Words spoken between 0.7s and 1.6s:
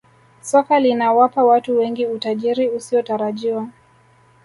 linawapa